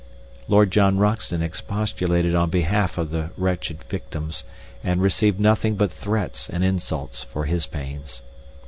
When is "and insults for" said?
6.49-7.45